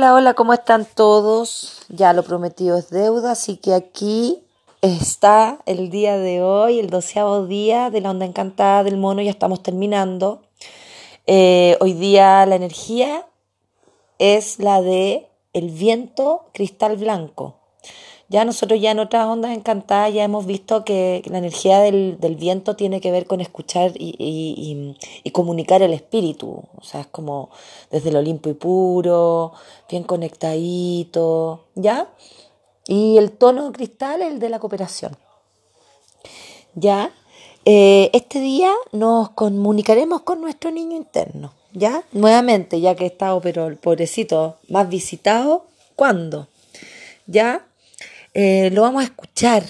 [0.00, 1.82] Hola, hola, ¿cómo están todos?
[1.90, 4.42] Ya lo prometido es deuda, así que aquí
[4.80, 9.30] está el día de hoy, el doceavo día de la onda encantada del mono, ya
[9.30, 10.40] estamos terminando.
[11.26, 13.26] Eh, hoy día la energía
[14.18, 17.59] es la de el viento cristal blanco.
[18.30, 22.76] Ya nosotros ya en otras ondas encantadas ya hemos visto que la energía del, viento
[22.76, 24.94] tiene que ver con escuchar y,
[25.32, 26.62] comunicar el espíritu.
[26.76, 27.50] O sea, es como
[27.90, 29.52] desde el Olimpo y puro,
[29.90, 32.08] bien conectadito, ¿ya?
[32.86, 35.16] Y el tono cristal, el de la cooperación.
[36.76, 37.12] ¿Ya?
[37.64, 42.04] Eh, este día nos comunicaremos con nuestro niño interno, ¿ya?
[42.12, 45.66] Nuevamente, ya que he estado, pero el pobrecito, más visitado,
[45.96, 46.46] ¿cuándo?
[47.26, 47.66] ¿Ya?
[48.32, 49.64] Eh, lo vamos a escuchar,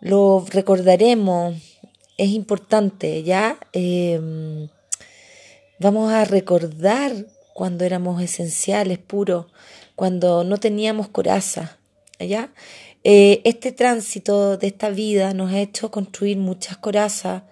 [0.00, 1.56] lo recordaremos,
[2.16, 3.58] es importante, ¿ya?
[3.72, 4.68] Em,
[5.78, 7.12] vamos a recordar
[7.52, 9.46] cuando éramos esenciales, puros,
[9.96, 11.78] cuando no teníamos coraza,
[12.18, 12.52] ¿ya?
[13.04, 17.42] Eh, este tránsito de esta vida nos ha hecho construir muchas corazas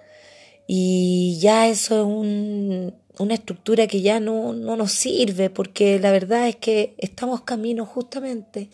[0.66, 6.10] y ya eso es un, una estructura que ya no, no nos sirve porque la
[6.10, 8.70] verdad es que estamos camino justamente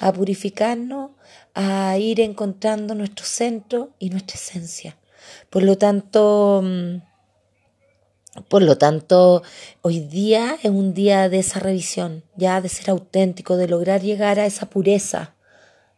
[0.00, 1.10] a purificarnos,
[1.54, 4.96] a ir encontrando nuestro centro y nuestra esencia.
[5.50, 6.96] Por lo tanto, mm,
[8.48, 9.42] por lo tanto,
[9.80, 14.38] hoy día es un día de esa revisión, ya de ser auténtico, de lograr llegar
[14.38, 15.34] a esa pureza,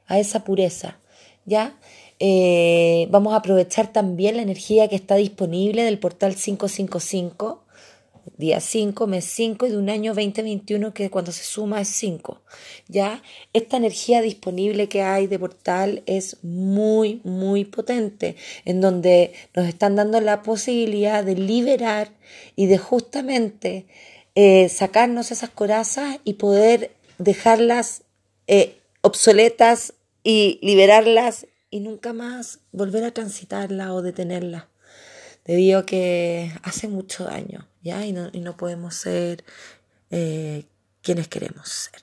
[0.06, 0.98] a esa pureza,
[1.44, 1.76] ya.
[2.20, 7.64] Eh, vamos a aprovechar también la energía que está disponible del portal 555
[8.36, 12.40] día 5, mes 5 y de un año 2021 que cuando se suma es 5.
[12.88, 13.22] ¿ya?
[13.52, 19.96] Esta energía disponible que hay de portal es muy, muy potente, en donde nos están
[19.96, 22.10] dando la posibilidad de liberar
[22.56, 23.86] y de justamente
[24.34, 28.02] eh, sacarnos esas corazas y poder dejarlas
[28.46, 34.68] eh, obsoletas y liberarlas y nunca más volver a transitarla o detenerla
[35.48, 38.04] debido a que hace mucho daño, ¿ya?
[38.04, 39.44] Y no, y no podemos ser
[40.10, 40.64] eh,
[41.02, 42.02] quienes queremos ser,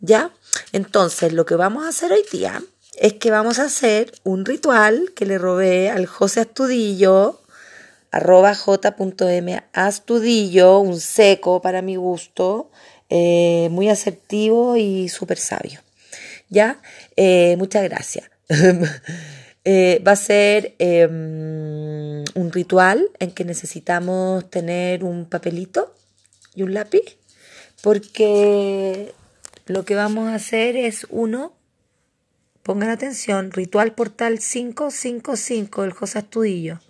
[0.00, 0.32] ¿ya?
[0.72, 2.60] Entonces, lo que vamos a hacer hoy día
[2.98, 7.40] es que vamos a hacer un ritual que le robé al José Astudillo,
[8.10, 12.72] arroba j.m astudillo, un seco para mi gusto,
[13.10, 15.80] eh, muy asertivo y súper sabio,
[16.48, 16.82] ¿ya?
[17.14, 18.28] Eh, muchas gracias.
[19.66, 25.94] va a ser em, un ritual en que necesitamos tener un papelito
[26.54, 27.18] y un lápiz,
[27.82, 29.12] porque
[29.66, 31.52] lo que vamos a hacer es uno,
[32.62, 36.80] pongan atención, ritual portal 555 del José Astudillo.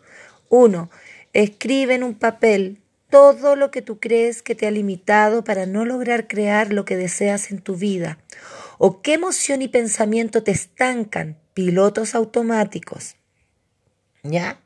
[0.48, 0.90] Uno,
[1.32, 2.78] escribe en un papel
[3.10, 6.96] todo lo que tú crees que te ha limitado para no lograr crear lo que
[6.96, 8.18] deseas en tu vida.
[8.82, 13.16] O qué emoción y pensamiento te estancan, pilotos automáticos.
[14.22, 14.58] ¿Ya?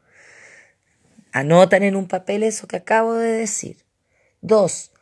[1.32, 3.84] Anotan en un papel eso que acabo de decir.
[4.41, 4.92] Dos,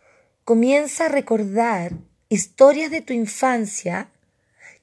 [0.44, 1.92] comienza a recordar
[2.30, 4.08] historias de tu infancia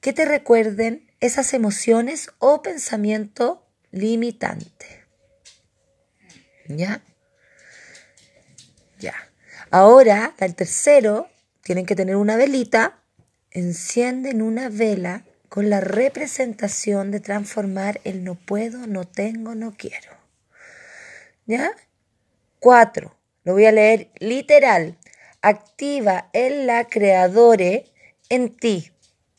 [0.00, 5.06] que te recuerden esas emociones o pensamiento limitante.
[6.68, 7.02] ¿Ya?
[9.00, 9.16] Ya.
[9.72, 11.28] Ahora, el tercero,
[11.64, 12.99] tienen que tener una velita,
[13.50, 20.12] encienden una vela con la representación de transformar el no puedo, no tengo, no quiero.
[21.46, 21.72] ¿Ya?
[22.60, 24.96] Cuatro, lo voy a leer literal.
[25.42, 27.86] Activa el la creadore
[28.28, 28.92] en ti.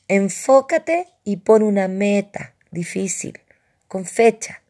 [0.07, 3.39] Enfócate y pon una meta difícil,
[3.87, 4.61] con fecha.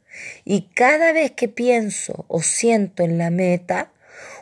[0.46, 3.92] Y cada vez que pienso o siento en la meta,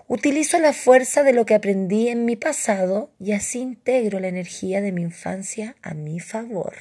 [0.09, 4.81] utilizo la fuerza de lo que aprendí en mi pasado y así integro la energía
[4.81, 6.73] de mi infancia a mi favor.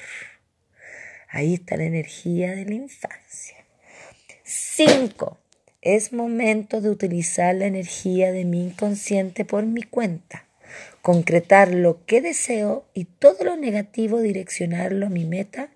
[1.29, 3.57] Ahí está la energía de la infancia.
[4.43, 5.37] Cinco.
[5.81, 10.45] Es momento de utilizar la energía de mi inconsciente por mi cuenta,
[11.01, 15.69] concretar lo que deseo y todo lo negativo direccionarlo a mi meta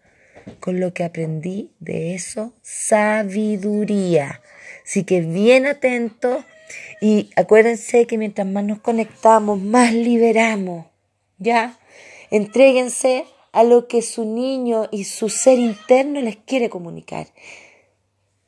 [0.59, 4.41] con lo que aprendí de eso, sabiduría.
[4.83, 6.43] Así que bien atento
[7.03, 10.85] y acuérdense que mientras más nos conectamos, más liberamos.
[11.37, 11.77] ¿Ya?
[12.31, 17.27] Entréguense a lo que su niño y su ser interno les quiere comunicar.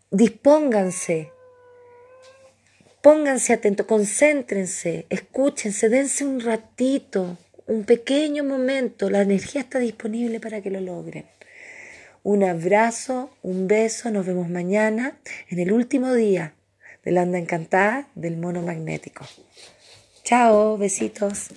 [0.09, 1.33] Dispónganse
[3.01, 7.37] Pónganse atentos, concéntrense, escúchense, dense un ratito,
[7.67, 9.09] un pequeño momento.
[9.09, 11.25] La energía está disponible para que lo logren.
[12.23, 15.19] Un abrazo, un beso, nos vemos mañana
[15.49, 16.54] en el último día
[17.05, 19.23] de la onda encantada del mono magnético.
[20.23, 21.49] Chao, besitos.